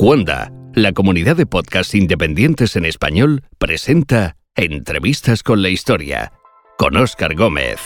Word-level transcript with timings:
Cuanda, 0.00 0.50
la 0.72 0.94
comunidad 0.94 1.36
de 1.36 1.44
podcasts 1.44 1.94
independientes 1.94 2.74
en 2.74 2.86
español, 2.86 3.42
presenta 3.58 4.38
Entrevistas 4.54 5.42
con 5.42 5.60
la 5.60 5.68
Historia, 5.68 6.32
con 6.78 6.96
Óscar 6.96 7.34
Gómez. 7.34 7.78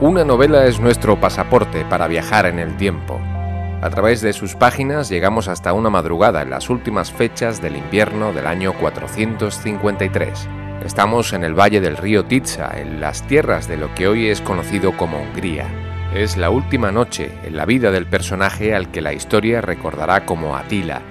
Una 0.00 0.24
novela 0.24 0.66
es 0.66 0.78
nuestro 0.78 1.18
pasaporte 1.18 1.84
para 1.84 2.06
viajar 2.06 2.46
en 2.46 2.60
el 2.60 2.76
tiempo. 2.76 3.18
A 3.82 3.90
través 3.90 4.20
de 4.20 4.32
sus 4.34 4.54
páginas 4.54 5.08
llegamos 5.08 5.48
hasta 5.48 5.72
una 5.72 5.90
madrugada 5.90 6.42
en 6.42 6.50
las 6.50 6.70
últimas 6.70 7.10
fechas 7.10 7.60
del 7.60 7.74
invierno 7.74 8.32
del 8.32 8.46
año 8.46 8.72
453. 8.74 10.59
Estamos 10.84 11.34
en 11.34 11.44
el 11.44 11.52
valle 11.52 11.80
del 11.80 11.98
río 11.98 12.24
Titsa, 12.24 12.80
en 12.80 13.02
las 13.02 13.26
tierras 13.26 13.68
de 13.68 13.76
lo 13.76 13.94
que 13.94 14.08
hoy 14.08 14.28
es 14.28 14.40
conocido 14.40 14.96
como 14.96 15.20
Hungría. 15.20 15.66
Es 16.14 16.38
la 16.38 16.48
última 16.48 16.90
noche 16.90 17.30
en 17.44 17.56
la 17.56 17.66
vida 17.66 17.90
del 17.90 18.06
personaje 18.06 18.74
al 18.74 18.90
que 18.90 19.02
la 19.02 19.12
historia 19.12 19.60
recordará 19.60 20.24
como 20.24 20.56
Atila. 20.56 21.02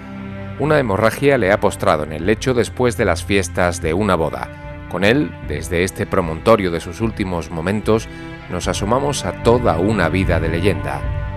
Una 0.58 0.80
hemorragia 0.80 1.38
le 1.38 1.52
ha 1.52 1.60
postrado 1.60 2.04
en 2.04 2.14
el 2.14 2.26
lecho 2.26 2.56
después 2.56 2.98
de 2.98 3.06
las 3.06 3.24
fiestas 3.24 3.80
de 3.80 3.94
una 3.94 4.16
boda. 4.16 4.88
Con 4.90 5.04
él, 5.04 5.32
desde 5.48 5.84
este 5.84 6.08
promontorio 6.08 6.72
de 6.72 6.80
sus 6.80 7.00
últimos 7.00 7.52
momentos, 7.52 8.10
nos 8.50 8.68
asomamos 8.68 9.24
a 9.24 9.44
toda 9.44 9.78
una 9.78 10.10
vida 10.10 10.40
de 10.40 10.50
leyenda. 10.50 11.29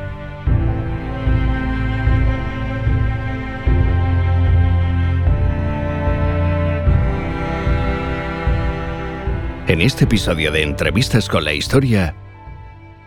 En 9.73 9.81
este 9.81 10.05
episodio 10.05 10.53
de 10.53 10.63
Entrevistas 10.63 11.31
con 11.31 11.47
la 11.47 11.55
Historia, 11.55 12.15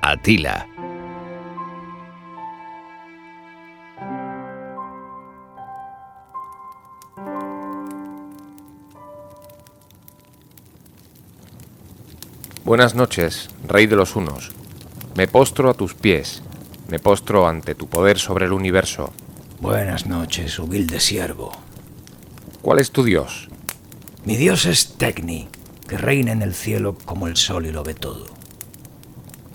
Atila. 0.01 0.67
Buenas 12.63 12.95
noches, 12.95 13.49
Rey 13.67 13.85
de 13.85 13.95
los 13.95 14.15
Unos. 14.15 14.51
Me 15.15 15.27
postro 15.27 15.69
a 15.69 15.75
tus 15.75 15.93
pies, 15.93 16.41
me 16.87 16.97
postro 16.97 17.47
ante 17.47 17.75
tu 17.75 17.87
poder 17.87 18.17
sobre 18.17 18.45
el 18.45 18.53
universo. 18.53 19.13
Buenas 19.61 20.07
noches, 20.07 20.57
humilde 20.57 20.99
siervo. 20.99 21.51
¿Cuál 22.63 22.79
es 22.79 22.89
tu 22.89 23.03
Dios? 23.03 23.49
Mi 24.23 24.35
Dios 24.35 24.65
es 24.65 24.95
Tecni, 24.97 25.47
que 25.87 25.97
reina 25.97 26.31
en 26.31 26.41
el 26.41 26.53
cielo 26.53 26.97
como 27.05 27.27
el 27.27 27.37
sol 27.37 27.65
y 27.65 27.71
lo 27.71 27.83
ve 27.83 27.93
todo. 27.93 28.25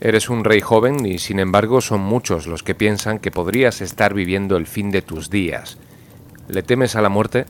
Eres 0.00 0.30
un 0.30 0.44
rey 0.44 0.60
joven 0.60 1.04
y 1.04 1.18
sin 1.18 1.38
embargo 1.38 1.80
son 1.80 2.00
muchos 2.00 2.46
los 2.46 2.62
que 2.62 2.74
piensan 2.74 3.18
que 3.18 3.30
podrías 3.30 3.80
estar 3.80 4.14
viviendo 4.14 4.56
el 4.56 4.66
fin 4.66 4.90
de 4.90 5.02
tus 5.02 5.28
días. 5.28 5.78
¿Le 6.48 6.62
temes 6.62 6.96
a 6.96 7.02
la 7.02 7.08
muerte? 7.10 7.46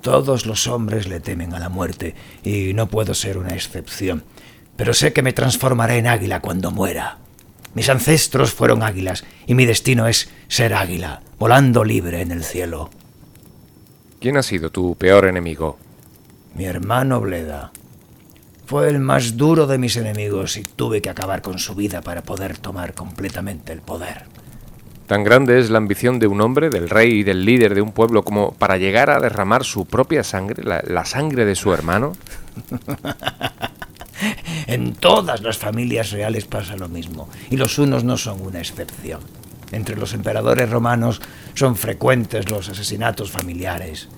Todos 0.00 0.46
los 0.46 0.68
hombres 0.68 1.08
le 1.08 1.18
temen 1.18 1.54
a 1.54 1.58
la 1.58 1.68
muerte 1.68 2.14
y 2.44 2.72
no 2.74 2.86
puedo 2.86 3.14
ser 3.14 3.38
una 3.38 3.54
excepción 3.54 4.22
pero 4.76 4.92
sé 4.92 5.12
que 5.12 5.22
me 5.22 5.32
transformaré 5.32 5.98
en 5.98 6.06
águila 6.06 6.40
cuando 6.40 6.70
muera. 6.70 7.18
Mis 7.74 7.88
ancestros 7.88 8.52
fueron 8.52 8.82
águilas 8.82 9.24
y 9.46 9.54
mi 9.54 9.66
destino 9.66 10.06
es 10.06 10.30
ser 10.48 10.74
águila, 10.74 11.22
volando 11.38 11.84
libre 11.84 12.20
en 12.20 12.30
el 12.30 12.44
cielo. 12.44 12.90
¿Quién 14.20 14.36
ha 14.36 14.42
sido 14.42 14.70
tu 14.70 14.94
peor 14.96 15.26
enemigo? 15.26 15.78
Mi 16.54 16.64
hermano 16.64 17.20
Bleda. 17.20 17.72
Fue 18.66 18.88
el 18.88 18.98
más 18.98 19.36
duro 19.36 19.66
de 19.66 19.78
mis 19.78 19.96
enemigos 19.96 20.56
y 20.56 20.62
tuve 20.62 21.00
que 21.00 21.08
acabar 21.08 21.40
con 21.40 21.58
su 21.58 21.74
vida 21.74 22.02
para 22.02 22.22
poder 22.22 22.58
tomar 22.58 22.94
completamente 22.94 23.72
el 23.72 23.80
poder. 23.80 24.24
¿Tan 25.06 25.22
grande 25.22 25.60
es 25.60 25.70
la 25.70 25.78
ambición 25.78 26.18
de 26.18 26.26
un 26.26 26.40
hombre, 26.40 26.68
del 26.68 26.90
rey 26.90 27.20
y 27.20 27.22
del 27.22 27.44
líder 27.44 27.76
de 27.76 27.80
un 27.80 27.92
pueblo 27.92 28.24
como 28.24 28.52
para 28.52 28.76
llegar 28.76 29.08
a 29.08 29.20
derramar 29.20 29.62
su 29.62 29.86
propia 29.86 30.24
sangre, 30.24 30.64
la, 30.64 30.82
la 30.84 31.04
sangre 31.04 31.44
de 31.44 31.54
su 31.54 31.72
hermano? 31.72 32.12
En 34.66 34.94
todas 34.94 35.42
las 35.42 35.58
familias 35.58 36.10
reales 36.10 36.46
pasa 36.46 36.76
lo 36.76 36.88
mismo, 36.88 37.28
y 37.50 37.56
los 37.56 37.78
unos 37.78 38.02
no 38.02 38.16
son 38.16 38.40
una 38.40 38.60
excepción. 38.60 39.20
Entre 39.72 39.96
los 39.96 40.14
emperadores 40.14 40.70
romanos 40.70 41.20
son 41.54 41.76
frecuentes 41.76 42.50
los 42.50 42.68
asesinatos 42.68 43.30
familiares. 43.30 44.08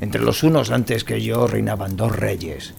Entre 0.00 0.22
los 0.22 0.44
unos 0.44 0.70
antes 0.70 1.02
que 1.02 1.20
yo 1.20 1.46
reinaban 1.46 1.96
dos 1.96 2.14
reyes, 2.14 2.74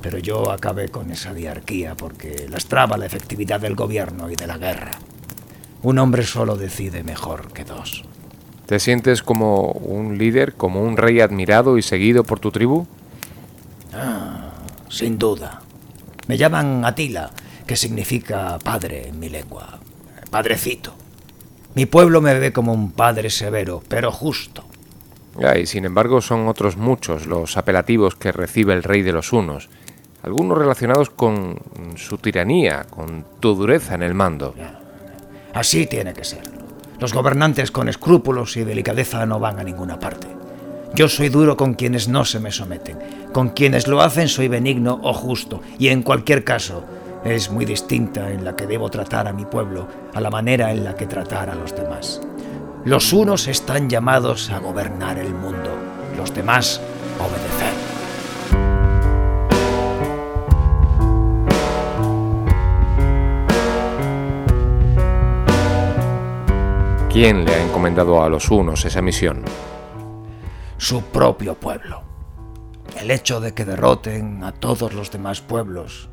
pero 0.00 0.18
yo 0.18 0.50
acabé 0.50 0.88
con 0.88 1.10
esa 1.10 1.34
diarquía 1.34 1.94
porque 1.94 2.46
lastraba 2.48 2.96
la 2.96 3.06
efectividad 3.06 3.60
del 3.60 3.74
gobierno 3.74 4.30
y 4.30 4.36
de 4.36 4.46
la 4.46 4.58
guerra. 4.58 4.92
Un 5.82 5.98
hombre 5.98 6.24
solo 6.24 6.56
decide 6.56 7.02
mejor 7.02 7.52
que 7.52 7.64
dos. 7.64 8.04
¿Te 8.66 8.78
sientes 8.78 9.22
como 9.22 9.72
un 9.72 10.18
líder, 10.18 10.54
como 10.54 10.82
un 10.82 10.96
rey 10.96 11.20
admirado 11.20 11.78
y 11.78 11.82
seguido 11.82 12.22
por 12.22 12.38
tu 12.38 12.52
tribu? 12.52 12.86
Ah, 13.92 14.52
sin 14.88 15.18
duda. 15.18 15.60
Me 16.28 16.36
llaman 16.36 16.84
Atila, 16.84 17.30
que 17.66 17.74
significa 17.76 18.58
padre 18.62 19.08
en 19.08 19.18
mi 19.18 19.28
lengua. 19.28 19.80
Padrecito. 20.30 20.94
Mi 21.74 21.86
pueblo 21.86 22.20
me 22.20 22.38
ve 22.38 22.52
como 22.52 22.72
un 22.72 22.92
padre 22.92 23.30
severo, 23.30 23.82
pero 23.88 24.12
justo. 24.12 24.64
y 25.56 25.66
sin 25.66 25.84
embargo 25.84 26.20
son 26.20 26.46
otros 26.46 26.76
muchos 26.76 27.26
los 27.26 27.56
apelativos 27.56 28.14
que 28.14 28.32
recibe 28.32 28.74
el 28.74 28.82
rey 28.82 29.02
de 29.02 29.12
los 29.12 29.32
unos, 29.32 29.68
algunos 30.22 30.58
relacionados 30.58 31.10
con 31.10 31.58
su 31.96 32.18
tiranía, 32.18 32.84
con 32.88 33.24
tu 33.40 33.54
dureza 33.54 33.94
en 33.94 34.02
el 34.02 34.14
mando. 34.14 34.54
Así 35.54 35.86
tiene 35.86 36.12
que 36.12 36.24
ser. 36.24 36.42
Los 36.98 37.14
gobernantes 37.14 37.70
con 37.70 37.88
escrúpulos 37.88 38.56
y 38.56 38.64
delicadeza 38.64 39.24
no 39.24 39.40
van 39.40 39.58
a 39.58 39.64
ninguna 39.64 39.98
parte. 39.98 40.28
Yo 40.94 41.08
soy 41.08 41.28
duro 41.28 41.56
con 41.56 41.74
quienes 41.74 42.08
no 42.08 42.24
se 42.24 42.40
me 42.40 42.50
someten. 42.50 42.98
Con 43.32 43.50
quienes 43.50 43.86
lo 43.86 44.02
hacen 44.02 44.28
soy 44.28 44.48
benigno 44.48 45.00
o 45.02 45.12
justo. 45.12 45.62
Y 45.78 45.88
en 45.88 46.02
cualquier 46.02 46.44
caso, 46.44 46.84
es 47.24 47.50
muy 47.50 47.64
distinta 47.64 48.30
en 48.30 48.44
la 48.44 48.56
que 48.56 48.66
debo 48.66 48.90
tratar 48.90 49.28
a 49.28 49.32
mi 49.32 49.44
pueblo 49.44 49.86
a 50.14 50.20
la 50.20 50.30
manera 50.30 50.72
en 50.72 50.84
la 50.84 50.94
que 50.94 51.06
tratar 51.06 51.48
a 51.48 51.54
los 51.54 51.74
demás. 51.74 52.20
Los 52.84 53.12
unos 53.12 53.46
están 53.46 53.88
llamados 53.88 54.50
a 54.50 54.58
gobernar 54.58 55.18
el 55.18 55.32
mundo, 55.34 55.70
los 56.16 56.34
demás 56.34 56.80
obedecer. 57.18 57.89
¿Quién 67.20 67.44
le 67.44 67.54
ha 67.54 67.62
encomendado 67.62 68.22
a 68.22 68.30
los 68.30 68.50
unos 68.50 68.86
esa 68.86 69.02
misión? 69.02 69.44
su 70.78 71.02
propio 71.02 71.54
pueblo. 71.54 72.02
El 72.98 73.10
hecho 73.10 73.42
de 73.42 73.52
que 73.52 73.66
derroten 73.66 74.42
a 74.42 74.52
todos 74.52 74.94
los 74.94 75.10
demás 75.10 75.42
pueblos, 75.42 76.08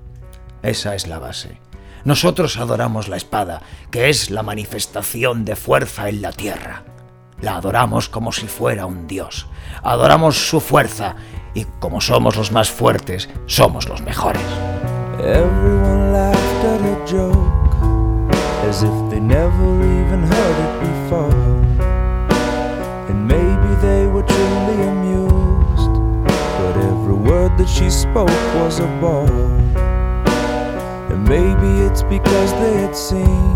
esa 0.63 0.95
es 0.95 1.07
la 1.07 1.19
base. 1.19 1.61
Nosotros 2.03 2.57
adoramos 2.57 3.07
la 3.07 3.15
espada, 3.15 3.61
que 3.89 4.09
es 4.09 4.31
la 4.31 4.43
manifestación 4.43 5.45
de 5.45 5.55
fuerza 5.55 6.09
en 6.09 6.21
la 6.21 6.33
tierra. 6.33 6.83
La 7.39 7.55
adoramos 7.55 8.09
como 8.09 8.33
si 8.33 8.47
fuera 8.47 8.85
un 8.85 9.07
dios. 9.07 9.47
Adoramos 9.83 10.49
su 10.49 10.59
fuerza 10.59 11.15
y 11.53 11.63
como 11.79 12.01
somos 12.01 12.35
los 12.35 12.51
más 12.51 12.69
fuertes, 12.69 13.29
somos 13.45 13.87
los 13.87 14.01
mejores. 14.01 14.43
Everyone 15.19 16.11
laughed 16.11 16.65
at 16.65 16.81
a 16.81 17.05
joke, 17.09 17.66
as 18.67 18.83
if 18.83 19.09
they 19.09 19.19
never 19.19 19.69
even 19.79 20.21
heard 20.23 20.57
it 20.67 20.73
before. 20.87 21.31
And 23.09 23.25
maybe 23.25 23.71
they 23.81 24.05
were 24.07 24.23
truly 24.23 24.79
amused. 24.93 25.95
But 26.59 26.75
every 26.91 27.13
word 27.13 27.57
that 27.59 27.69
she 27.69 27.89
spoke 27.89 28.39
was 28.59 28.79
a 28.79 28.87
bore. 28.99 29.47
And 31.11 31.23
maybe 31.23 31.69
it's 31.87 32.03
because 32.03 32.51
they 32.59 32.73
had 32.81 32.93
seen 32.93 33.55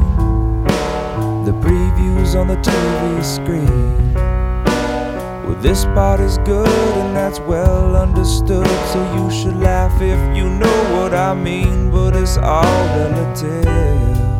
the 1.43 1.55
previews 1.59 2.39
on 2.39 2.47
the 2.47 2.59
TV 2.69 3.21
screen. 3.21 4.13
Well, 5.43 5.59
this 5.61 5.83
part 5.87 6.21
is 6.21 6.37
good 6.37 6.93
and 7.01 7.13
that's 7.13 7.41
well 7.41 7.97
understood. 7.97 8.71
So 8.93 8.99
you 9.17 9.29
should 9.29 9.57
laugh 9.57 10.01
if 10.01 10.37
you 10.37 10.49
know 10.49 10.79
what 10.95 11.13
I 11.13 11.33
mean, 11.33 11.91
but 11.91 12.15
it's 12.15 12.37
all 12.37 12.85
relative. 12.95 14.30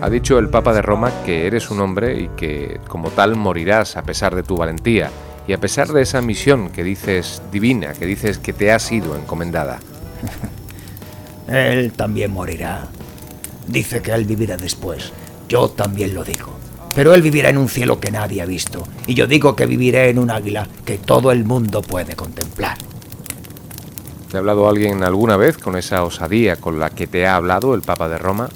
Ha 0.00 0.08
dicho 0.10 0.38
el 0.38 0.48
Papa 0.48 0.72
de 0.72 0.80
Roma 0.80 1.12
que 1.24 1.46
eres 1.46 1.70
un 1.70 1.80
hombre 1.80 2.20
y 2.20 2.28
que 2.36 2.80
como 2.86 3.10
tal 3.10 3.34
morirás 3.34 3.96
a 3.96 4.02
pesar 4.02 4.34
de 4.36 4.44
tu 4.44 4.56
valentía 4.56 5.10
y 5.48 5.52
a 5.52 5.58
pesar 5.58 5.88
de 5.88 6.02
esa 6.02 6.20
misión 6.20 6.70
que 6.70 6.84
dices 6.84 7.42
divina, 7.50 7.94
que 7.94 8.06
dices 8.06 8.38
que 8.38 8.52
te 8.52 8.70
ha 8.70 8.78
sido 8.78 9.16
encomendada. 9.16 9.80
Él 11.48 11.92
también 11.92 12.30
morirá. 12.30 12.86
Dice 13.66 14.00
que 14.00 14.12
él 14.12 14.24
vivirá 14.24 14.56
después. 14.56 15.12
Yo 15.48 15.70
también 15.70 16.14
lo 16.14 16.22
digo. 16.22 16.50
Pero 16.94 17.14
él 17.14 17.22
vivirá 17.22 17.48
en 17.48 17.58
un 17.58 17.68
cielo 17.68 18.00
que 18.00 18.10
nadie 18.10 18.42
ha 18.42 18.46
visto, 18.46 18.86
y 19.06 19.14
yo 19.14 19.26
digo 19.26 19.54
que 19.54 19.66
viviré 19.66 20.08
en 20.10 20.18
un 20.18 20.30
águila 20.30 20.66
que 20.84 20.98
todo 20.98 21.32
el 21.32 21.44
mundo 21.44 21.80
puede 21.80 22.16
contemplar. 22.16 22.76
¿Te 24.30 24.36
ha 24.36 24.40
hablado 24.40 24.68
alguien 24.68 25.02
alguna 25.04 25.36
vez 25.36 25.56
con 25.58 25.76
esa 25.76 26.02
osadía 26.02 26.56
con 26.56 26.78
la 26.78 26.90
que 26.90 27.06
te 27.06 27.26
ha 27.26 27.36
hablado 27.36 27.74
el 27.74 27.82
Papa 27.82 28.08
de 28.08 28.18
Roma? 28.18 28.48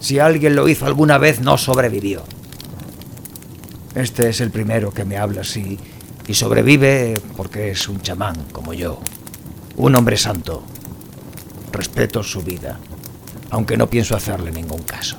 Si 0.00 0.18
alguien 0.18 0.54
lo 0.54 0.68
hizo 0.68 0.86
alguna 0.86 1.18
vez, 1.18 1.40
no 1.40 1.58
sobrevivió. 1.58 2.22
Este 3.94 4.28
es 4.28 4.40
el 4.40 4.50
primero 4.50 4.92
que 4.92 5.04
me 5.04 5.16
habla 5.16 5.40
así, 5.40 5.78
y 6.28 6.34
sobrevive 6.34 7.14
porque 7.36 7.70
es 7.70 7.88
un 7.88 8.00
chamán 8.00 8.36
como 8.52 8.74
yo, 8.74 9.00
un 9.76 9.94
hombre 9.94 10.16
santo. 10.16 10.62
Respeto 11.72 12.22
su 12.22 12.42
vida, 12.42 12.78
aunque 13.50 13.76
no 13.76 13.88
pienso 13.88 14.16
hacerle 14.16 14.50
ningún 14.52 14.82
caso. 14.82 15.16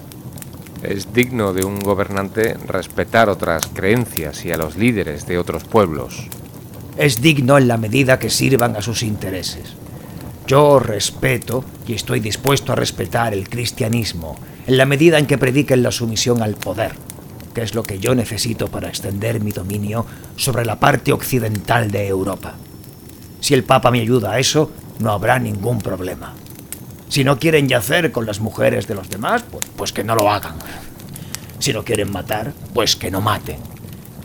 Es 0.83 1.11
digno 1.11 1.53
de 1.53 1.65
un 1.65 1.79
gobernante 1.79 2.55
respetar 2.67 3.29
otras 3.29 3.65
creencias 3.73 4.45
y 4.45 4.51
a 4.51 4.57
los 4.57 4.77
líderes 4.77 5.25
de 5.25 5.39
otros 5.39 5.63
pueblos. 5.63 6.27
Es 6.97 7.21
digno 7.21 7.57
en 7.57 7.67
la 7.67 7.77
medida 7.77 8.19
que 8.19 8.29
sirvan 8.29 8.75
a 8.75 8.81
sus 8.81 9.01
intereses. 9.01 9.75
Yo 10.47 10.79
respeto 10.79 11.65
y 11.85 11.93
estoy 11.93 12.21
dispuesto 12.21 12.71
a 12.71 12.75
respetar 12.75 13.33
el 13.33 13.49
cristianismo 13.49 14.39
en 14.65 14.77
la 14.77 14.85
medida 14.85 15.19
en 15.19 15.25
que 15.25 15.37
prediquen 15.37 15.83
la 15.83 15.91
sumisión 15.91 16.41
al 16.41 16.55
poder, 16.55 16.93
que 17.53 17.63
es 17.63 17.75
lo 17.75 17.83
que 17.83 17.99
yo 17.99 18.15
necesito 18.15 18.69
para 18.69 18.87
extender 18.87 19.41
mi 19.41 19.51
dominio 19.51 20.05
sobre 20.37 20.63
la 20.63 20.79
parte 20.79 21.11
occidental 21.11 21.91
de 21.91 22.07
Europa. 22.07 22.53
Si 23.41 23.53
el 23.55 23.65
Papa 23.65 23.91
me 23.91 23.99
ayuda 23.99 24.31
a 24.31 24.39
eso, 24.39 24.71
no 24.99 25.11
habrá 25.11 25.37
ningún 25.37 25.79
problema. 25.79 26.33
Si 27.09 27.25
no 27.25 27.37
quieren 27.39 27.67
yacer 27.67 28.13
con 28.13 28.25
las 28.25 28.39
mujeres 28.39 28.87
de 28.87 28.95
los 28.95 29.09
demás, 29.09 29.43
pues, 29.51 29.65
pues 29.75 29.91
que 29.91 30.05
no 30.05 30.15
lo 30.15 30.31
hagan. 30.31 30.55
Si 31.59 31.73
no 31.73 31.83
quieren 31.83 32.09
matar, 32.09 32.53
pues 32.73 32.95
que 32.95 33.11
no 33.11 33.19
maten. 33.19 33.76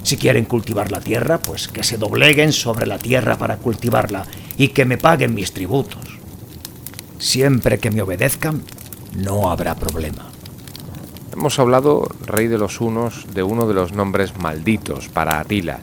Si 0.02 0.16
quieren 0.16 0.44
cultivar 0.44 0.90
la 0.90 1.00
tierra, 1.00 1.38
pues 1.38 1.68
que 1.68 1.82
se 1.82 1.96
dobleguen 1.96 2.52
sobre 2.52 2.86
la 2.86 2.98
tierra 2.98 3.36
para 3.38 3.56
cultivarla 3.56 4.26
y 4.56 4.68
que 4.68 4.84
me 4.84 4.98
paguen 4.98 5.34
mis 5.34 5.52
tributos. 5.52 6.18
Siempre 7.18 7.78
que 7.78 7.90
me 7.90 8.02
obedezcan, 8.02 8.62
no 9.16 9.50
habrá 9.50 9.76
problema. 9.76 10.32
Hemos 11.32 11.58
hablado, 11.58 12.08
rey 12.26 12.46
de 12.48 12.58
los 12.58 12.80
unos, 12.80 13.26
de 13.32 13.42
uno 13.42 13.66
de 13.66 13.74
los 13.74 13.92
nombres 13.92 14.36
malditos 14.36 15.08
para 15.08 15.40
Atila, 15.40 15.78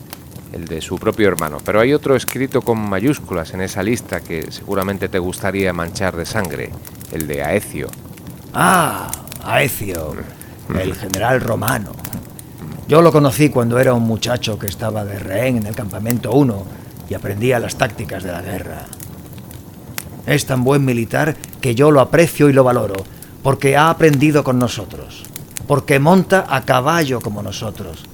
el 0.54 0.66
de 0.66 0.81
su 0.81 0.98
propio 0.98 1.27
hermano, 1.27 1.57
pero 1.63 1.80
hay 1.80 1.94
otro 1.94 2.16
escrito 2.16 2.62
con 2.62 2.77
mayúsculas 2.77 3.54
en 3.54 3.62
esa 3.62 3.81
lista 3.81 4.19
que 4.19 4.51
seguramente 4.51 5.10
te 5.10 5.18
gustaría 5.18 5.74
manchar 5.74 6.16
de 6.16 6.25
sangre, 6.25 6.69
el 7.12 7.25
de 7.25 7.44
Aecio. 7.44 7.88
Ah, 8.54 9.10
Aecio, 9.44 10.16
el 10.77 10.94
general 10.95 11.42
romano. 11.42 11.94
Yo 12.90 13.04
lo 13.04 13.12
conocí 13.12 13.50
cuando 13.50 13.78
era 13.78 13.94
un 13.94 14.02
muchacho 14.02 14.58
que 14.58 14.66
estaba 14.66 15.06
de 15.06 15.20
rehén 15.20 15.58
en 15.58 15.68
el 15.68 15.76
campamento 15.76 16.32
1 16.32 16.64
y 17.08 17.14
aprendía 17.14 17.60
las 17.60 17.76
tácticas 17.76 18.24
de 18.24 18.32
la 18.32 18.42
guerra. 18.42 18.88
Es 20.26 20.48
tan 20.48 20.64
buen 20.64 20.84
militar 20.84 21.36
que 21.62 21.76
yo 21.76 21.92
lo 21.92 22.02
aprecio 22.02 22.50
y 22.50 22.54
lo 22.54 22.64
valoro, 22.64 22.96
porque 23.44 23.78
ha 23.78 23.92
aprendido 23.92 24.44
con 24.44 24.58
nosotros, 24.58 25.22
porque 25.68 26.00
monta 26.00 26.48
a 26.50 26.66
caballo 26.66 27.22
como 27.22 27.44
nosotros, 27.44 28.06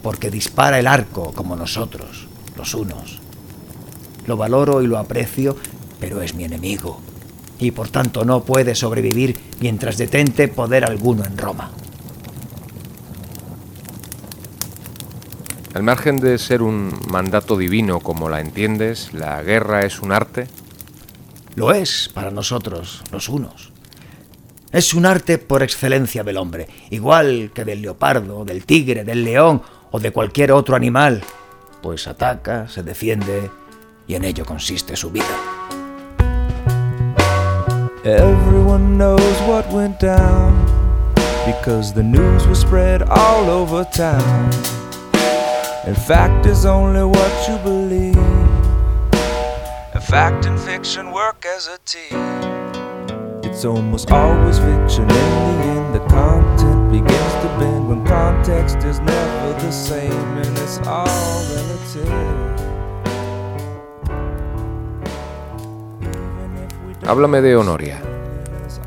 porque 0.00 0.30
dispara 0.30 0.78
el 0.78 0.86
arco 0.86 1.32
como 1.32 1.56
nosotros, 1.56 2.28
los 2.56 2.72
unos. 2.74 3.18
Lo 4.28 4.36
valoro 4.36 4.80
y 4.80 4.86
lo 4.86 4.98
aprecio, 4.98 5.56
pero 5.98 6.22
es 6.22 6.36
mi 6.36 6.44
enemigo, 6.44 7.00
y 7.58 7.72
por 7.72 7.88
tanto 7.88 8.24
no 8.24 8.44
puede 8.44 8.76
sobrevivir 8.76 9.36
mientras 9.58 9.98
detente 9.98 10.46
poder 10.46 10.84
alguno 10.84 11.24
en 11.24 11.36
Roma. 11.36 11.72
Al 15.72 15.84
margen 15.84 16.16
de 16.16 16.36
ser 16.38 16.62
un 16.62 16.92
mandato 17.08 17.56
divino 17.56 18.00
como 18.00 18.28
la 18.28 18.40
entiendes, 18.40 19.14
¿la 19.14 19.40
guerra 19.42 19.82
es 19.82 20.00
un 20.00 20.10
arte? 20.10 20.48
Lo 21.54 21.72
es 21.72 22.10
para 22.12 22.32
nosotros, 22.32 23.02
los 23.12 23.28
unos. 23.28 23.72
Es 24.72 24.94
un 24.94 25.06
arte 25.06 25.38
por 25.38 25.62
excelencia 25.62 26.24
del 26.24 26.38
hombre, 26.38 26.66
igual 26.90 27.52
que 27.54 27.64
del 27.64 27.82
leopardo, 27.82 28.44
del 28.44 28.64
tigre, 28.64 29.04
del 29.04 29.24
león 29.24 29.62
o 29.92 30.00
de 30.00 30.10
cualquier 30.10 30.50
otro 30.50 30.74
animal, 30.74 31.22
pues 31.82 32.08
ataca, 32.08 32.68
se 32.68 32.82
defiende 32.82 33.48
y 34.08 34.16
en 34.16 34.24
ello 34.24 34.44
consiste 34.44 34.96
su 34.96 35.10
vida. 35.10 35.24
Everyone 38.02 38.96
knows 38.96 39.40
what 39.46 39.70
went 39.72 40.00
down 40.00 40.52
because 41.46 41.94
the 41.94 42.02
news 42.02 42.44
was 42.48 42.58
spread 42.58 43.02
all 43.02 43.48
over 43.48 43.84
town. 43.84 44.79
In 45.90 45.96
fact 45.96 46.46
is 46.46 46.64
only 46.64 47.02
what 47.02 47.48
you 47.48 47.58
believe. 47.64 48.16
And 49.92 50.02
fact 50.04 50.46
and 50.46 50.56
fiction 50.56 51.10
work 51.10 51.44
as 51.44 51.66
a 51.66 51.78
team. 51.84 52.16
It's 53.42 53.64
almost 53.64 54.12
always 54.12 54.60
fiction 54.60 55.02
in 55.02 55.08
the 55.08 55.64
end. 55.66 55.94
The 55.96 56.04
content 56.06 56.92
begins 56.92 57.32
to 57.42 57.48
bend 57.58 57.88
when 57.88 58.06
context 58.06 58.84
is 58.84 59.00
never 59.00 59.52
the 59.58 59.72
same 59.72 60.12
and 60.38 60.58
it's 60.58 60.78
all 60.86 61.42
relative. 61.56 62.06
Háblame 67.02 67.40
de 67.42 67.56
Honoria. 67.56 68.00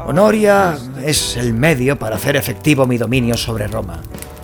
Honoria 0.08 0.78
es 1.04 1.36
el 1.36 1.54
medio 1.54 2.00
para 2.00 2.16
hacer 2.16 2.38
efectivo 2.38 2.88
mi 2.88 2.98
dominio 2.98 3.36
sobre 3.36 3.68
Roma. 3.68 4.02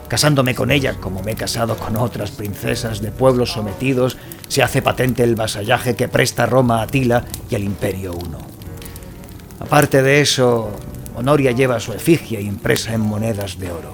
Casándome 0.10 0.56
con 0.56 0.72
ella, 0.72 0.96
como 0.96 1.22
me 1.22 1.34
he 1.34 1.36
casado 1.36 1.78
con 1.78 1.96
otras 1.96 2.32
princesas 2.32 3.00
de 3.00 3.12
pueblos 3.12 3.52
sometidos, 3.52 4.18
se 4.48 4.64
hace 4.64 4.82
patente 4.82 5.24
el 5.24 5.36
vasallaje 5.36 5.96
que 5.96 6.08
presta 6.08 6.48
Roma 6.48 6.80
a 6.80 6.84
Atila 6.84 7.26
y 7.48 7.54
al 7.54 7.64
Imperio 7.64 8.14
Uno. 8.16 8.40
Aparte 9.60 10.02
de 10.02 10.20
eso, 10.20 10.72
Honoria 11.16 11.52
lleva 11.52 11.80
su 11.80 11.94
efigie 11.94 12.42
impresa 12.42 12.92
en 12.94 13.02
monedas 13.02 13.60
de 13.60 13.72
oro. 13.72 13.94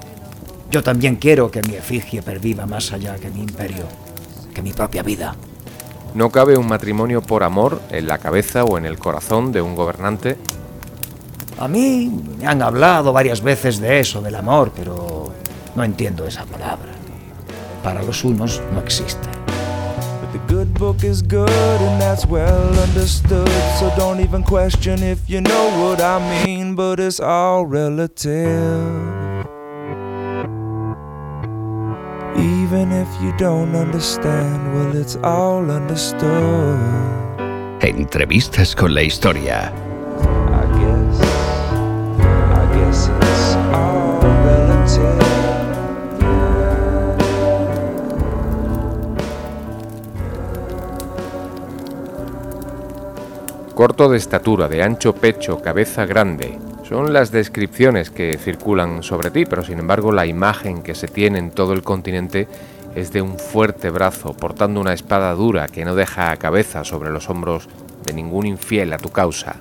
Yo 0.70 0.82
también 0.82 1.16
quiero 1.16 1.50
que 1.50 1.60
mi 1.62 1.74
efigie 1.74 2.22
perviva 2.22 2.64
más 2.64 2.92
allá 2.92 3.16
que 3.16 3.28
mi 3.28 3.40
imperio, 3.40 3.84
que 4.54 4.62
mi 4.62 4.72
propia 4.72 5.02
vida. 5.02 5.36
¿No 6.14 6.30
cabe 6.30 6.56
un 6.56 6.66
matrimonio 6.66 7.20
por 7.20 7.44
amor 7.44 7.82
en 7.90 8.06
la 8.06 8.16
cabeza 8.16 8.64
o 8.64 8.78
en 8.78 8.86
el 8.86 8.98
corazón 8.98 9.52
de 9.52 9.60
un 9.60 9.74
gobernante? 9.74 10.38
A 11.58 11.68
mí 11.68 12.10
me 12.38 12.46
han 12.46 12.62
hablado 12.62 13.12
varias 13.12 13.42
veces 13.42 13.80
de 13.80 14.00
eso, 14.00 14.22
del 14.22 14.34
amor, 14.34 14.72
pero 14.74 15.32
no 15.76 15.84
entiendo 15.84 16.26
esa 16.26 16.44
palabra. 16.44 16.92
Para 17.84 18.02
los 18.02 18.24
unos 18.24 18.60
no 18.72 18.80
existe. 18.80 19.28
But 20.20 20.32
the 20.32 20.52
good 20.52 20.72
book 20.74 21.04
is 21.04 21.22
good 21.22 21.48
and 21.48 22.00
that's 22.00 22.26
well 22.26 22.74
understood. 22.80 23.48
So 23.78 23.92
don't 23.96 24.20
even 24.20 24.42
question 24.42 25.02
if 25.02 25.20
you 25.28 25.40
know 25.40 25.70
what 25.78 26.00
I 26.00 26.18
mean, 26.44 26.74
but 26.74 26.98
it's 26.98 27.20
all 27.20 27.66
relative. 27.66 29.16
Even 32.38 32.92
if 32.92 33.08
you 33.22 33.32
don't 33.38 33.74
understand, 33.74 34.74
well, 34.74 34.96
it's 34.96 35.16
all 35.22 35.70
understood. 35.70 36.78
Entrevistas 37.80 38.74
con 38.74 38.94
la 38.94 39.02
historia. 39.02 39.72
I 40.50 40.64
guess, 40.80 41.20
I 42.52 42.64
guess 42.74 43.08
it's 43.08 43.54
all 43.72 44.20
relative. 44.20 45.15
Corto 53.76 54.08
de 54.08 54.16
estatura, 54.16 54.68
de 54.68 54.82
ancho 54.82 55.14
pecho, 55.14 55.60
cabeza 55.60 56.06
grande. 56.06 56.58
Son 56.88 57.12
las 57.12 57.30
descripciones 57.30 58.08
que 58.08 58.38
circulan 58.38 59.02
sobre 59.02 59.30
ti, 59.30 59.44
pero 59.44 59.62
sin 59.62 59.78
embargo 59.78 60.12
la 60.12 60.24
imagen 60.24 60.82
que 60.82 60.94
se 60.94 61.08
tiene 61.08 61.38
en 61.38 61.50
todo 61.50 61.74
el 61.74 61.82
continente 61.82 62.48
es 62.94 63.12
de 63.12 63.20
un 63.20 63.38
fuerte 63.38 63.90
brazo 63.90 64.32
portando 64.32 64.80
una 64.80 64.94
espada 64.94 65.34
dura 65.34 65.68
que 65.68 65.84
no 65.84 65.94
deja 65.94 66.30
a 66.30 66.38
cabeza 66.38 66.84
sobre 66.84 67.10
los 67.10 67.28
hombros 67.28 67.68
de 68.06 68.14
ningún 68.14 68.46
infiel 68.46 68.94
a 68.94 68.98
tu 68.98 69.10
causa. 69.10 69.56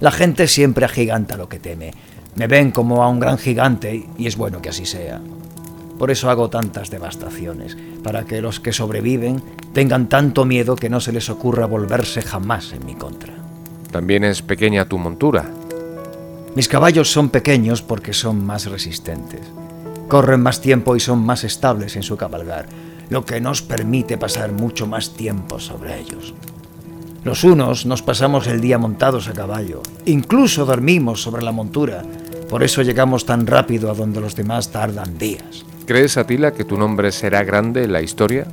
La 0.00 0.10
gente 0.10 0.48
siempre 0.48 0.84
agiganta 0.84 1.36
lo 1.36 1.48
que 1.48 1.60
teme. 1.60 1.92
Me 2.34 2.48
ven 2.48 2.72
como 2.72 3.04
a 3.04 3.08
un 3.08 3.20
gran 3.20 3.38
gigante 3.38 4.08
y 4.18 4.26
es 4.26 4.36
bueno 4.36 4.60
que 4.60 4.70
así 4.70 4.86
sea. 4.86 5.20
Por 5.98 6.10
eso 6.10 6.30
hago 6.30 6.50
tantas 6.50 6.90
devastaciones, 6.90 7.76
para 8.02 8.24
que 8.24 8.42
los 8.42 8.60
que 8.60 8.72
sobreviven 8.72 9.42
tengan 9.72 10.08
tanto 10.08 10.44
miedo 10.44 10.76
que 10.76 10.90
no 10.90 11.00
se 11.00 11.12
les 11.12 11.30
ocurra 11.30 11.66
volverse 11.66 12.22
jamás 12.22 12.72
en 12.72 12.84
mi 12.84 12.94
contra. 12.94 13.32
También 13.90 14.24
es 14.24 14.42
pequeña 14.42 14.86
tu 14.86 14.98
montura. 14.98 15.50
Mis 16.54 16.68
caballos 16.68 17.10
son 17.10 17.30
pequeños 17.30 17.82
porque 17.82 18.12
son 18.12 18.44
más 18.44 18.66
resistentes. 18.66 19.40
Corren 20.08 20.40
más 20.40 20.60
tiempo 20.60 20.96
y 20.96 21.00
son 21.00 21.24
más 21.24 21.44
estables 21.44 21.96
en 21.96 22.02
su 22.02 22.16
cabalgar, 22.16 22.66
lo 23.10 23.24
que 23.24 23.40
nos 23.40 23.62
permite 23.62 24.18
pasar 24.18 24.52
mucho 24.52 24.86
más 24.86 25.14
tiempo 25.14 25.58
sobre 25.58 25.98
ellos. 26.00 26.34
Los 27.24 27.42
unos 27.42 27.86
nos 27.86 28.02
pasamos 28.02 28.46
el 28.46 28.60
día 28.60 28.78
montados 28.78 29.28
a 29.28 29.32
caballo, 29.32 29.82
incluso 30.04 30.64
dormimos 30.64 31.22
sobre 31.22 31.42
la 31.42 31.50
montura, 31.50 32.02
por 32.48 32.62
eso 32.62 32.82
llegamos 32.82 33.26
tan 33.26 33.46
rápido 33.46 33.90
a 33.90 33.94
donde 33.94 34.20
los 34.20 34.36
demás 34.36 34.70
tardan 34.70 35.18
días. 35.18 35.64
¿Crees, 35.86 36.16
Atila, 36.16 36.52
que 36.52 36.64
tu 36.64 36.76
nombre 36.76 37.12
será 37.12 37.44
grande 37.44 37.84
en 37.84 37.92
la 37.92 38.02
historia? 38.02 38.48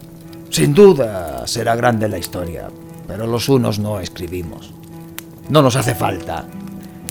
Sin 0.52 0.72
duda 0.72 1.48
será 1.48 1.75
grande 1.75 2.08
la 2.08 2.20
historia, 2.20 2.70
pero 3.08 3.25
los 3.25 3.50
unos 3.50 3.80
no 3.80 4.00
escribimos. 4.00 4.72
No 5.50 5.63
nos 5.63 5.75
hace 5.75 5.96
falta. 5.96 6.46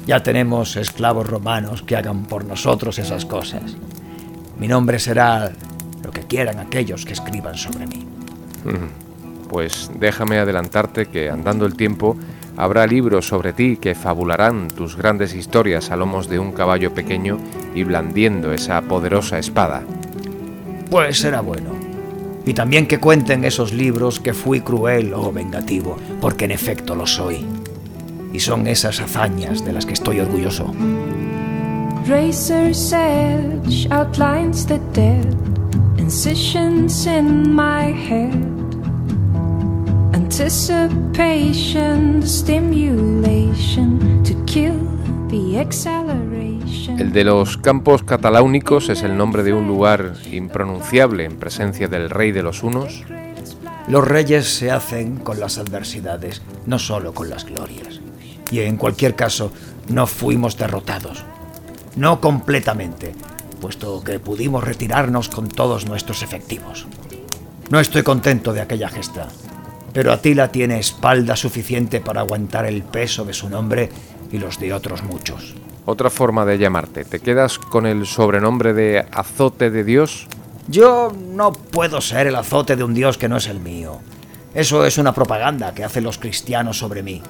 Ya 0.06 0.22
tenemos 0.22 0.76
esclavos 0.76 1.26
romanos 1.26 1.82
que 1.82 1.96
hagan 1.96 2.24
por 2.26 2.44
nosotros 2.44 3.00
esas 3.00 3.24
cosas. 3.24 3.76
Mi 4.60 4.68
nombre 4.68 5.00
será 5.00 5.50
lo 6.04 6.12
que 6.12 6.22
quieran 6.22 6.60
aquellos 6.60 7.04
que 7.04 7.14
escriban 7.14 7.56
sobre 7.56 7.88
mí. 7.88 8.06
Pues 9.48 9.90
déjame 9.98 10.38
adelantarte 10.38 11.06
que 11.06 11.30
andando 11.30 11.66
el 11.66 11.74
tiempo 11.74 12.16
habrá 12.56 12.86
libros 12.86 13.26
sobre 13.26 13.52
ti 13.52 13.76
que 13.76 13.96
fabularán 13.96 14.68
tus 14.68 14.96
grandes 14.96 15.34
historias 15.34 15.90
a 15.90 15.96
lomos 15.96 16.28
de 16.28 16.38
un 16.38 16.52
caballo 16.52 16.94
pequeño 16.94 17.38
y 17.74 17.82
blandiendo 17.82 18.52
esa 18.52 18.80
poderosa 18.82 19.40
espada. 19.40 19.82
Pues 20.92 21.18
será 21.20 21.40
bueno. 21.40 21.70
Y 22.44 22.52
también 22.52 22.86
que 22.86 23.00
cuenten 23.00 23.46
esos 23.46 23.72
libros 23.72 24.20
que 24.20 24.34
fui 24.34 24.60
cruel 24.60 25.14
o 25.14 25.32
vengativo, 25.32 25.96
porque 26.20 26.44
en 26.44 26.50
efecto 26.50 26.94
lo 26.94 27.06
soy. 27.06 27.46
Y 28.34 28.40
son 28.40 28.66
esas 28.66 29.00
hazañas 29.00 29.64
de 29.64 29.72
las 29.72 29.86
que 29.86 29.94
estoy 29.94 30.20
orgulloso. 30.20 30.70
Razor's 32.06 32.92
edge 32.92 33.88
outlines 33.90 34.66
the 34.66 34.78
dead, 34.92 35.34
incisions 35.96 37.06
in 37.06 37.54
my 37.54 37.90
head, 37.90 38.34
anticipation, 40.12 42.22
stimulation 42.22 44.22
to 44.24 44.34
kill 44.44 44.76
the 45.30 45.58
acceleration. 45.58 46.31
El 46.88 47.12
de 47.12 47.22
los 47.22 47.58
Campos 47.58 48.02
Cataláunicos 48.02 48.88
es 48.88 49.02
el 49.02 49.16
nombre 49.16 49.44
de 49.44 49.52
un 49.52 49.68
lugar 49.68 50.14
impronunciable 50.32 51.24
en 51.24 51.36
presencia 51.36 51.86
del 51.86 52.10
rey 52.10 52.32
de 52.32 52.42
los 52.42 52.64
unos. 52.64 53.04
Los 53.86 54.06
reyes 54.06 54.48
se 54.48 54.72
hacen 54.72 55.18
con 55.18 55.38
las 55.38 55.58
adversidades, 55.58 56.42
no 56.66 56.80
solo 56.80 57.14
con 57.14 57.30
las 57.30 57.44
glorias. 57.44 58.00
Y 58.50 58.60
en 58.60 58.76
cualquier 58.76 59.14
caso, 59.14 59.52
no 59.88 60.08
fuimos 60.08 60.56
derrotados. 60.56 61.24
No 61.94 62.20
completamente, 62.20 63.14
puesto 63.60 64.02
que 64.02 64.18
pudimos 64.18 64.64
retirarnos 64.64 65.28
con 65.28 65.48
todos 65.48 65.86
nuestros 65.86 66.22
efectivos. 66.22 66.86
No 67.70 67.78
estoy 67.78 68.02
contento 68.02 68.52
de 68.52 68.60
aquella 68.60 68.88
gesta, 68.88 69.28
pero 69.92 70.12
Atila 70.12 70.48
tiene 70.50 70.80
espalda 70.80 71.36
suficiente 71.36 72.00
para 72.00 72.22
aguantar 72.22 72.66
el 72.66 72.82
peso 72.82 73.24
de 73.24 73.34
su 73.34 73.48
nombre 73.48 73.88
y 74.32 74.38
los 74.38 74.58
de 74.58 74.72
otros 74.72 75.04
muchos. 75.04 75.54
Otra 75.84 76.10
forma 76.10 76.44
de 76.44 76.58
llamarte, 76.58 77.04
¿te 77.04 77.18
quedas 77.18 77.58
con 77.58 77.86
el 77.86 78.06
sobrenombre 78.06 78.72
de 78.72 79.04
azote 79.10 79.70
de 79.70 79.82
Dios? 79.82 80.28
Yo 80.68 81.12
no 81.34 81.52
puedo 81.52 82.00
ser 82.00 82.28
el 82.28 82.36
azote 82.36 82.76
de 82.76 82.84
un 82.84 82.94
dios 82.94 83.18
que 83.18 83.28
no 83.28 83.36
es 83.36 83.48
el 83.48 83.58
mío. 83.58 83.98
Eso 84.54 84.86
es 84.86 84.98
una 84.98 85.12
propaganda 85.12 85.74
que 85.74 85.82
hacen 85.82 86.04
los 86.04 86.18
cristianos 86.18 86.78
sobre 86.78 87.02
mí. 87.02 87.20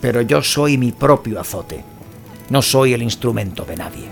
Pero 0.00 0.20
yo 0.20 0.42
soy 0.42 0.78
mi 0.78 0.90
propio 0.90 1.38
azote. 1.38 1.84
No 2.50 2.60
soy 2.60 2.92
el 2.92 3.02
instrumento 3.02 3.64
de 3.64 3.76
nadie. 3.76 4.08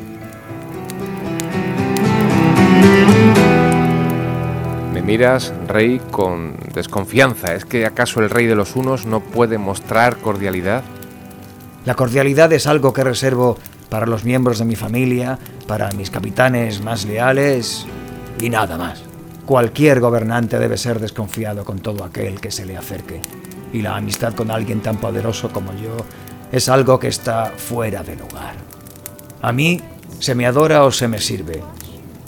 Me 4.94 5.02
miras, 5.02 5.52
rey, 5.66 6.00
con 6.12 6.56
desconfianza. 6.72 7.54
¿Es 7.54 7.64
que 7.64 7.86
acaso 7.86 8.20
el 8.20 8.30
rey 8.30 8.46
de 8.46 8.54
los 8.54 8.76
unos 8.76 9.04
no 9.04 9.18
puede 9.18 9.58
mostrar 9.58 10.18
cordialidad? 10.18 10.84
La 11.84 11.94
cordialidad 11.94 12.52
es 12.52 12.68
algo 12.68 12.92
que 12.92 13.02
reservo 13.02 13.56
para 13.90 14.06
los 14.06 14.24
miembros 14.24 14.58
de 14.58 14.64
mi 14.64 14.76
familia, 14.76 15.38
para 15.66 15.90
mis 15.90 16.10
capitanes 16.10 16.80
más 16.80 17.04
leales 17.04 17.84
y 18.40 18.48
nada 18.48 18.78
más. 18.78 19.02
Cualquier 19.44 20.00
gobernante 20.00 20.58
debe 20.58 20.78
ser 20.78 21.00
desconfiado 21.00 21.64
con 21.64 21.80
todo 21.80 22.04
aquel 22.04 22.40
que 22.40 22.50
se 22.50 22.64
le 22.64 22.76
acerque. 22.76 23.20
Y 23.72 23.82
la 23.82 23.96
amistad 23.96 24.34
con 24.34 24.50
alguien 24.50 24.80
tan 24.80 24.96
poderoso 24.96 25.50
como 25.50 25.74
yo 25.74 25.96
es 26.52 26.68
algo 26.68 26.98
que 26.98 27.08
está 27.08 27.46
fuera 27.56 28.02
de 28.02 28.16
lugar. 28.16 28.54
A 29.42 29.52
mí 29.52 29.80
se 30.18 30.34
me 30.34 30.46
adora 30.46 30.84
o 30.84 30.92
se 30.92 31.08
me 31.08 31.18
sirve, 31.18 31.62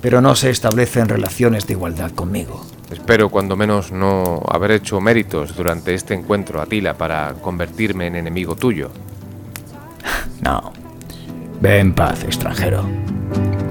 pero 0.00 0.20
no 0.20 0.34
se 0.34 0.50
establecen 0.50 1.08
relaciones 1.08 1.66
de 1.66 1.74
igualdad 1.74 2.10
conmigo. 2.10 2.66
Espero 2.90 3.30
cuando 3.30 3.56
menos 3.56 3.90
no 3.90 4.42
haber 4.48 4.72
hecho 4.72 5.00
méritos 5.00 5.56
durante 5.56 5.94
este 5.94 6.14
encuentro, 6.14 6.60
Atila, 6.60 6.94
para 6.94 7.34
convertirme 7.34 8.08
en 8.08 8.16
enemigo 8.16 8.56
tuyo. 8.56 8.90
No. 10.42 10.72
Ve 11.62 11.78
en 11.78 11.94
paz, 11.94 12.24
extranjero. 12.24 12.84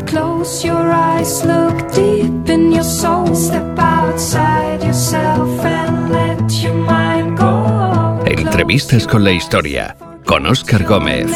Close 0.06 0.66
your 0.66 0.94
eyes, 0.94 1.44
look 1.44 1.76
deep 1.94 2.50
in 2.50 2.72
your 2.72 2.86
soul, 2.86 3.36
step 3.36 3.78
outside 3.78 4.82
yourself 4.82 5.60
and 5.66 6.10
let 6.10 6.50
your 6.64 6.74
mind 6.74 7.38
go. 7.38 8.24
Entrevistas 8.26 9.06
con 9.06 9.26
la 9.26 9.34
historia, 9.34 9.98
con 10.26 10.46
Óscar 10.46 10.86
Gómez. 10.86 11.28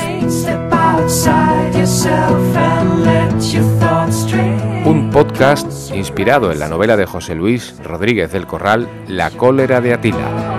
Un 4.86 5.10
podcast 5.12 5.94
inspirado 5.94 6.54
en 6.54 6.60
la 6.60 6.70
novela 6.70 6.96
de 6.96 7.06
José 7.06 7.36
Luis 7.36 7.76
Rodríguez 7.84 8.32
del 8.32 8.48
Corral, 8.48 8.88
La 9.10 9.30
cólera 9.30 9.82
de 9.82 9.94
Atila. 9.94 10.55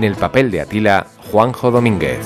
En 0.00 0.04
el 0.04 0.16
papel 0.16 0.50
de 0.50 0.62
Atila, 0.62 1.08
Juanjo 1.30 1.70
Domínguez. 1.70 2.24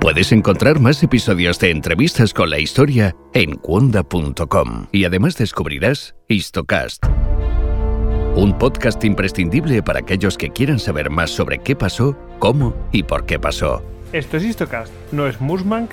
Puedes 0.00 0.32
encontrar 0.32 0.80
más 0.80 1.00
episodios 1.04 1.60
de 1.60 1.70
entrevistas 1.70 2.34
con 2.34 2.50
la 2.50 2.58
historia 2.58 3.14
en 3.34 3.54
cuonda.com 3.54 4.88
y 4.90 5.04
además 5.04 5.36
descubrirás 5.36 6.16
Histocast, 6.26 7.06
un 8.34 8.58
podcast 8.58 9.04
imprescindible 9.04 9.84
para 9.84 10.00
aquellos 10.00 10.36
que 10.36 10.50
quieran 10.50 10.80
saber 10.80 11.08
más 11.08 11.30
sobre 11.30 11.60
qué 11.60 11.76
pasó, 11.76 12.18
cómo 12.40 12.74
y 12.90 13.04
por 13.04 13.26
qué 13.26 13.38
pasó. 13.38 13.80
Esto 14.12 14.38
es 14.38 14.42
Histocast, 14.42 14.92
no 15.12 15.28
es 15.28 15.40
Musmank, 15.40 15.92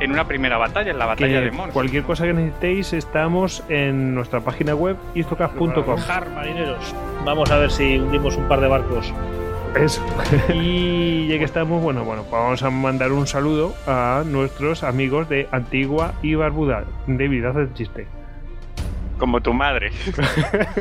en 0.00 0.12
una 0.12 0.26
primera 0.26 0.58
batalla, 0.58 0.90
en 0.90 0.98
la 0.98 1.06
batalla 1.06 1.40
Que 1.40 1.44
de 1.46 1.50
Mons. 1.50 1.72
cualquier 1.72 2.02
cosa 2.04 2.24
que 2.24 2.32
necesitéis, 2.32 2.92
estamos 2.92 3.62
en 3.68 4.14
nuestra 4.14 4.40
página 4.40 4.74
web 4.74 4.96
histocast.com. 5.14 5.84
Bajar, 5.86 6.28
marineros. 6.30 6.94
Vamos 7.24 7.50
a 7.50 7.58
ver 7.58 7.70
si 7.70 7.98
hundimos 7.98 8.36
un 8.36 8.48
par 8.48 8.60
de 8.60 8.68
barcos. 8.68 9.12
Eso. 9.76 10.02
y 10.54 11.26
ya 11.28 11.38
que 11.38 11.44
estamos, 11.44 11.82
bueno, 11.82 12.04
bueno, 12.04 12.22
pues 12.22 12.40
vamos 12.40 12.62
a 12.62 12.70
mandar 12.70 13.12
un 13.12 13.26
saludo 13.26 13.74
a 13.86 14.22
nuestros 14.24 14.84
amigos 14.84 15.28
de 15.28 15.48
Antigua 15.50 16.14
y 16.22 16.34
Barbuda. 16.34 16.84
David, 17.06 17.44
haz 17.44 17.56
el 17.56 17.74
chiste. 17.74 18.06
Como 19.18 19.40
tu 19.40 19.52
madre. 19.52 19.90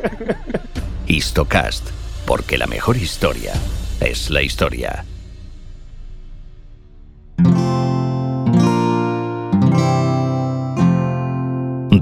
Histocast, 1.08 1.89
porque 2.25 2.58
la 2.58 2.67
mejor 2.67 2.98
historia 2.98 3.53
es 4.00 4.29
la 4.29 4.41
historia. 4.41 5.05